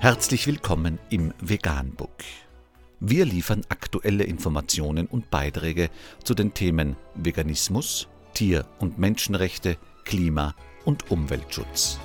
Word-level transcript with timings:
Herzlich 0.00 0.46
willkommen 0.46 1.00
im 1.10 1.34
Veganbook. 1.40 2.22
Wir 3.00 3.24
liefern 3.24 3.62
aktuelle 3.68 4.22
Informationen 4.22 5.08
und 5.08 5.28
Beiträge 5.28 5.90
zu 6.22 6.34
den 6.34 6.54
Themen 6.54 6.94
Veganismus, 7.16 8.06
Tier- 8.32 8.64
und 8.78 9.00
Menschenrechte, 9.00 9.76
Klima- 10.04 10.54
und 10.84 11.10
Umweltschutz. 11.10 11.98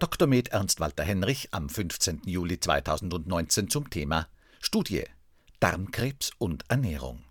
Dr. 0.00 0.26
Med 0.26 0.48
Ernst 0.48 0.80
Walter 0.80 1.04
Henrich 1.04 1.50
am 1.52 1.68
15. 1.68 2.22
Juli 2.26 2.58
2019 2.58 3.70
zum 3.70 3.88
Thema 3.88 4.26
Studie 4.60 5.04
Darmkrebs 5.60 6.32
und 6.38 6.64
Ernährung. 6.68 7.27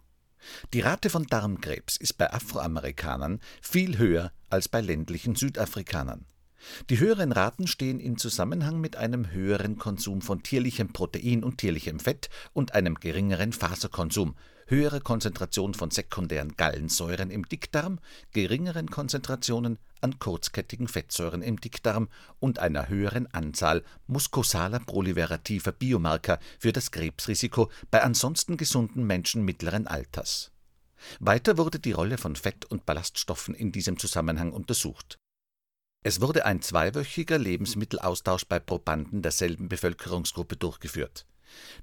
Die 0.73 0.81
Rate 0.81 1.09
von 1.09 1.25
Darmkrebs 1.25 1.97
ist 1.97 2.17
bei 2.17 2.31
Afroamerikanern 2.31 3.39
viel 3.61 3.97
höher 3.97 4.31
als 4.49 4.69
bei 4.69 4.81
ländlichen 4.81 5.35
Südafrikanern. 5.35 6.25
Die 6.89 6.99
höheren 6.99 7.31
Raten 7.31 7.67
stehen 7.67 7.99
in 7.99 8.17
Zusammenhang 8.17 8.79
mit 8.79 8.95
einem 8.95 9.31
höheren 9.31 9.77
Konsum 9.77 10.21
von 10.21 10.43
tierlichem 10.43 10.93
Protein 10.93 11.43
und 11.43 11.57
tierlichem 11.57 11.99
Fett 11.99 12.29
und 12.53 12.73
einem 12.73 12.95
geringeren 12.95 13.53
Faserkonsum, 13.53 14.35
höhere 14.67 15.01
Konzentration 15.01 15.73
von 15.73 15.91
sekundären 15.91 16.55
Gallensäuren 16.55 17.31
im 17.31 17.47
Dickdarm, 17.47 17.99
geringeren 18.33 18.89
Konzentrationen 18.89 19.79
an 20.01 20.19
kurzkettigen 20.19 20.87
Fettsäuren 20.87 21.41
im 21.41 21.59
Dickdarm 21.59 22.09
und 22.39 22.59
einer 22.59 22.89
höheren 22.89 23.27
Anzahl 23.33 23.83
mukosaler 24.07 24.79
proliferativer 24.79 25.71
Biomarker 25.71 26.39
für 26.59 26.73
das 26.73 26.91
Krebsrisiko 26.91 27.71
bei 27.89 28.03
ansonsten 28.03 28.57
gesunden 28.57 29.05
Menschen 29.05 29.43
mittleren 29.43 29.87
Alters. 29.87 30.51
Weiter 31.19 31.57
wurde 31.57 31.79
die 31.79 31.91
Rolle 31.91 32.17
von 32.17 32.35
Fett 32.35 32.65
und 32.65 32.85
Ballaststoffen 32.85 33.53
in 33.53 33.71
diesem 33.71 33.97
Zusammenhang 33.97 34.51
untersucht. 34.51 35.17
Es 36.03 36.21
wurde 36.21 36.45
ein 36.45 36.61
zweiwöchiger 36.61 37.37
Lebensmittelaustausch 37.37 38.45
bei 38.45 38.59
Probanden 38.59 39.21
derselben 39.21 39.67
Bevölkerungsgruppe 39.67 40.55
durchgeführt. 40.55 41.25